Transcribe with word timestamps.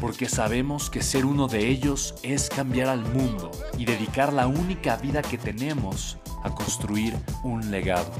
porque 0.00 0.28
sabemos 0.28 0.90
que 0.90 1.02
ser 1.02 1.24
uno 1.24 1.48
de 1.48 1.68
ellos 1.68 2.14
es 2.22 2.48
cambiar 2.48 2.88
al 2.88 3.00
mundo 3.00 3.50
y 3.78 3.84
dedicar 3.84 4.32
la 4.32 4.46
única 4.46 4.96
vida 4.96 5.22
que 5.22 5.38
tenemos 5.38 6.18
a 6.42 6.54
construir 6.54 7.14
un 7.42 7.70
legado. 7.70 8.12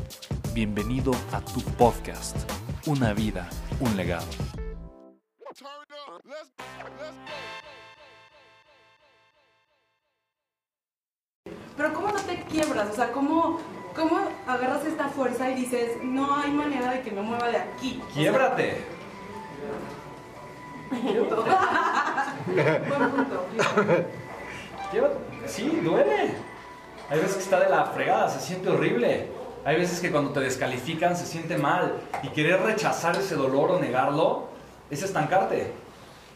Bienvenido 0.55 1.13
a 1.33 1.41
tu 1.41 1.61
podcast, 1.61 2.37
Una 2.87 3.13
vida, 3.13 3.49
un 3.81 3.97
legado. 3.97 4.27
Pero 11.77 11.93
¿cómo 11.93 12.09
no 12.09 12.21
te 12.21 12.43
quiebras? 12.45 12.91
O 12.91 12.95
sea, 12.95 13.13
¿cómo, 13.13 13.59
¿cómo 13.95 14.19
agarras 14.47 14.87
esta 14.87 15.09
fuerza 15.09 15.51
y 15.51 15.57
dices, 15.57 15.99
no 16.03 16.37
hay 16.37 16.51
manera 16.51 16.93
de 16.93 17.03
que 17.03 17.11
me 17.11 17.21
mueva 17.21 17.49
de 17.49 17.59
aquí? 17.59 18.01
¡Quiebrate! 18.15 18.97
Sí, 25.47 25.81
duele. 25.83 26.35
Hay 27.09 27.21
veces 27.21 27.37
que 27.37 27.43
está 27.43 27.61
de 27.61 27.71
la 27.71 27.85
fregada, 27.87 28.29
se 28.29 28.41
siente 28.41 28.69
horrible. 28.69 29.29
Hay 29.65 29.77
veces 29.77 30.01
que 30.01 30.11
cuando 30.11 30.31
te 30.31 30.41
descalifican 30.41 31.17
se 31.17 31.27
siente 31.27 31.57
mal. 31.57 31.95
Y 32.23 32.29
querer 32.29 32.63
rechazar 32.63 33.17
ese 33.17 33.35
dolor 33.35 33.73
o 33.73 33.81
negarlo 33.81 34.49
es 34.91 35.03
estancarte. 35.03 35.73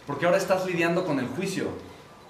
Porque 0.06 0.26
ahora 0.26 0.38
estás 0.38 0.66
lidiando 0.66 1.04
con 1.04 1.18
el 1.18 1.28
juicio. 1.28 1.66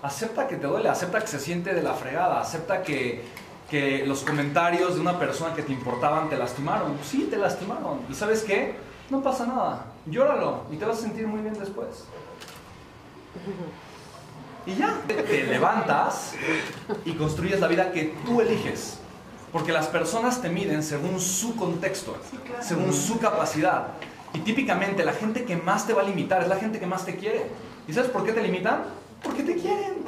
Acepta 0.03 0.49
que 0.49 0.57
te 0.57 0.67
duele, 0.67 0.89
acepta 0.89 1.21
que 1.21 1.27
se 1.27 1.39
siente 1.39 1.75
de 1.75 1.83
la 1.83 1.95
fregada, 1.95 2.41
acepta 2.41 2.83
que, 2.83 3.23
que 3.71 4.07
los 4.07 4.23
comentarios 4.23 4.95
de 4.95 5.01
una 5.01 5.19
persona 5.19 5.55
que 5.55 5.63
te 5.63 5.73
importaban 5.73 6.29
te 6.31 6.37
lastimaron. 6.37 6.99
Sí, 7.03 7.29
te 7.31 7.37
lastimaron. 7.37 8.01
¿Y 8.09 8.15
sabes 8.15 8.43
qué? 8.43 8.77
No 9.11 9.23
pasa 9.23 9.47
nada. 9.47 9.87
Llóralo 10.07 10.65
y 10.71 10.77
te 10.77 10.85
vas 10.87 10.99
a 10.99 11.03
sentir 11.03 11.27
muy 11.27 11.41
bien 11.41 11.59
después. 11.59 12.05
Y 14.67 14.75
ya, 14.75 15.01
te 15.07 15.45
levantas 15.45 16.35
y 17.05 17.13
construyes 17.13 17.61
la 17.61 17.69
vida 17.69 17.93
que 17.93 18.15
tú 18.25 18.41
eliges. 18.41 18.99
Porque 19.53 19.73
las 19.73 19.87
personas 19.87 20.41
te 20.41 20.49
miden 20.49 20.83
según 20.83 21.19
su 21.21 21.57
contexto, 21.57 22.17
según 22.61 22.93
su 22.93 23.19
capacidad. 23.19 23.89
Y 24.33 24.41
típicamente 24.41 25.05
la 25.05 25.13
gente 25.13 25.45
que 25.45 25.57
más 25.57 25.87
te 25.87 25.93
va 25.93 26.03
a 26.03 26.05
limitar 26.05 26.43
es 26.43 26.49
la 26.49 26.57
gente 26.57 26.79
que 26.79 26.87
más 26.87 27.05
te 27.05 27.17
quiere. 27.17 27.47
¿Y 27.89 27.93
sabes 27.93 28.11
por 28.11 28.25
qué 28.25 28.33
te 28.33 28.43
limitan? 28.43 28.85
Porque 29.23 29.43
te 29.43 29.57
quieren. 29.57 30.05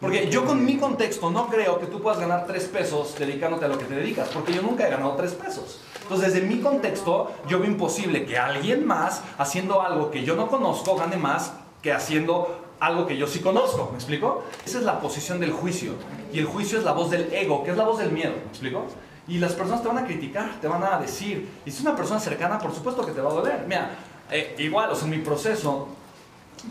Porque 0.00 0.30
yo 0.30 0.46
con 0.46 0.64
mi 0.64 0.78
contexto 0.78 1.28
no 1.30 1.48
creo 1.48 1.80
que 1.80 1.86
tú 1.86 2.00
puedas 2.00 2.20
ganar 2.20 2.46
tres 2.46 2.64
pesos 2.64 3.16
dedicándote 3.18 3.64
a 3.64 3.68
lo 3.68 3.76
que 3.76 3.84
te 3.84 3.96
dedicas, 3.96 4.28
porque 4.28 4.54
yo 4.54 4.62
nunca 4.62 4.86
he 4.86 4.90
ganado 4.90 5.16
tres 5.16 5.32
pesos. 5.32 5.80
Entonces, 6.02 6.32
desde 6.32 6.46
mi 6.46 6.60
contexto, 6.60 7.32
yo 7.48 7.58
veo 7.58 7.68
imposible 7.68 8.24
que 8.24 8.38
alguien 8.38 8.86
más, 8.86 9.22
haciendo 9.36 9.82
algo 9.82 10.10
que 10.10 10.24
yo 10.24 10.36
no 10.36 10.46
conozco, 10.46 10.96
gane 10.96 11.16
más 11.16 11.52
que 11.82 11.92
haciendo 11.92 12.64
algo 12.80 13.06
que 13.06 13.16
yo 13.16 13.26
sí 13.26 13.40
conozco. 13.40 13.88
¿Me 13.90 13.98
explico? 13.98 14.44
Esa 14.64 14.78
es 14.78 14.84
la 14.84 15.00
posición 15.00 15.40
del 15.40 15.52
juicio. 15.52 15.94
Y 16.32 16.38
el 16.38 16.46
juicio 16.46 16.78
es 16.78 16.84
la 16.84 16.92
voz 16.92 17.10
del 17.10 17.32
ego, 17.32 17.64
que 17.64 17.70
es 17.70 17.76
la 17.76 17.84
voz 17.84 17.98
del 17.98 18.12
miedo. 18.12 18.32
¿Me 18.32 18.48
explico? 18.50 18.86
Y 19.26 19.38
las 19.38 19.52
personas 19.52 19.82
te 19.82 19.88
van 19.88 19.98
a 19.98 20.04
criticar, 20.04 20.60
te 20.60 20.68
van 20.68 20.82
a 20.82 20.98
decir. 20.98 21.48
Y 21.64 21.70
si 21.70 21.78
es 21.78 21.82
una 21.82 21.96
persona 21.96 22.18
cercana, 22.18 22.58
por 22.58 22.74
supuesto 22.74 23.04
que 23.04 23.12
te 23.12 23.20
va 23.20 23.30
a 23.30 23.34
doler. 23.34 23.64
Mira, 23.66 23.90
eh, 24.30 24.54
igual, 24.58 24.90
o 24.90 24.94
sea, 24.94 25.04
en 25.04 25.10
mi 25.10 25.18
proceso, 25.18 25.88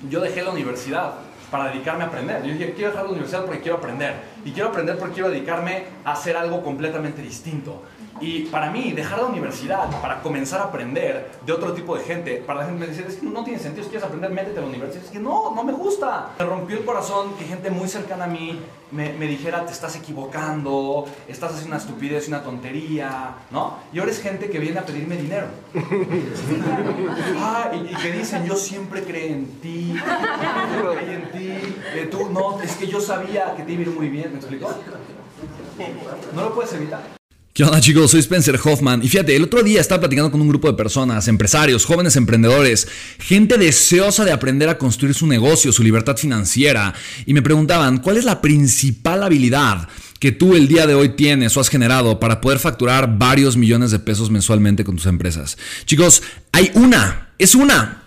yo 0.09 0.21
dejé 0.21 0.41
la 0.41 0.51
universidad 0.51 1.13
para 1.51 1.69
dedicarme 1.69 2.03
a 2.03 2.07
aprender. 2.07 2.43
Yo 2.43 2.53
dije, 2.53 2.73
quiero 2.73 2.91
dejar 2.91 3.05
la 3.05 3.11
universidad 3.11 3.45
porque 3.45 3.61
quiero 3.61 3.77
aprender. 3.77 4.15
Y 4.43 4.51
quiero 4.51 4.69
aprender 4.69 4.97
porque 4.97 5.15
quiero 5.15 5.29
dedicarme 5.29 5.85
a 6.03 6.13
hacer 6.13 6.35
algo 6.35 6.63
completamente 6.63 7.21
distinto. 7.21 7.83
Y 8.19 8.45
para 8.45 8.71
mí, 8.71 8.91
dejar 8.93 9.19
la 9.19 9.25
universidad 9.25 9.89
para 10.01 10.21
comenzar 10.21 10.61
a 10.61 10.65
aprender 10.65 11.31
de 11.45 11.53
otro 11.53 11.73
tipo 11.73 11.97
de 11.97 12.03
gente, 12.03 12.43
para 12.45 12.61
la 12.61 12.65
gente 12.67 12.85
me 12.85 12.87
dice, 12.87 13.05
es 13.07 13.15
que 13.15 13.25
no 13.25 13.43
tiene 13.43 13.59
sentido, 13.59 13.83
si 13.83 13.89
quieres 13.89 14.05
aprender, 14.05 14.31
métete 14.31 14.59
a 14.59 14.61
la 14.61 14.67
universidad. 14.67 15.03
Es 15.03 15.11
que 15.11 15.19
no, 15.19 15.53
no 15.53 15.63
me 15.63 15.73
gusta. 15.73 16.29
Me 16.39 16.45
rompió 16.45 16.77
el 16.77 16.85
corazón 16.85 17.33
que 17.37 17.45
gente 17.45 17.69
muy 17.69 17.87
cercana 17.87 18.25
a 18.25 18.27
mí 18.27 18.59
me, 18.91 19.13
me 19.13 19.27
dijera, 19.27 19.65
te 19.65 19.71
estás 19.71 19.95
equivocando, 19.95 21.05
estás 21.27 21.51
haciendo 21.51 21.75
una 21.75 21.77
estupidez 21.77 22.27
una 22.27 22.43
tontería, 22.43 23.35
¿no? 23.51 23.77
Y 23.93 23.99
ahora 23.99 24.11
es 24.11 24.21
gente 24.21 24.49
que 24.49 24.59
viene 24.59 24.79
a 24.79 24.85
pedirme 24.85 25.17
dinero. 25.17 25.47
ah, 27.39 27.71
y, 27.73 27.93
y, 27.93 27.95
que 27.95 28.11
dicen, 28.11 28.45
yo 28.45 28.55
siempre 28.55 29.03
creí 29.03 29.31
en 29.31 29.45
ti, 29.59 29.95
creí 30.95 31.13
en 31.13 31.31
ti, 31.31 31.75
eh, 31.95 32.07
tú, 32.09 32.29
no, 32.29 32.61
es 32.61 32.75
que 32.75 32.87
yo 32.87 33.01
sabía 33.01 33.55
que 33.55 33.63
te 33.63 33.73
iba 33.73 33.83
a 33.83 33.85
ir 33.85 33.91
muy 33.91 34.09
bien, 34.09 34.31
¿me 34.31 34.39
explicó? 34.39 34.73
No 36.33 36.43
lo 36.43 36.55
puedes 36.55 36.73
evitar. 36.73 37.16
¿Qué 37.57 37.63
onda 37.63 37.81
chicos? 37.81 38.11
Soy 38.11 38.19
Spencer 38.19 38.59
Hoffman 38.63 39.01
y 39.01 39.09
fíjate, 39.09 39.35
el 39.35 39.41
otro 39.41 39.63
día 39.63 39.81
estaba 39.81 40.01
platicando 40.01 40.29
con 40.29 40.39
un 40.39 40.47
grupo 40.47 40.67
de 40.67 40.77
personas, 40.77 41.27
empresarios, 41.27 41.85
jóvenes 41.85 42.15
emprendedores, 42.15 42.87
gente 43.17 43.57
deseosa 43.57 44.23
de 44.25 44.31
aprender 44.31 44.69
a 44.69 44.77
construir 44.77 45.15
su 45.15 45.25
negocio, 45.25 45.71
su 45.71 45.81
libertad 45.81 46.17
financiera 46.17 46.93
y 47.25 47.33
me 47.33 47.41
preguntaban, 47.41 47.97
¿cuál 47.97 48.17
es 48.17 48.25
la 48.25 48.41
principal 48.41 49.23
habilidad 49.23 49.87
que 50.19 50.31
tú 50.31 50.55
el 50.55 50.67
día 50.67 50.85
de 50.85 50.93
hoy 50.93 51.15
tienes 51.15 51.57
o 51.57 51.59
has 51.59 51.69
generado 51.69 52.19
para 52.19 52.41
poder 52.41 52.59
facturar 52.59 53.17
varios 53.17 53.57
millones 53.57 53.89
de 53.89 53.97
pesos 53.97 54.29
mensualmente 54.29 54.83
con 54.83 54.97
tus 54.97 55.07
empresas? 55.07 55.57
Chicos, 55.85 56.21
hay 56.51 56.69
una, 56.75 57.29
es 57.39 57.55
una 57.55 58.06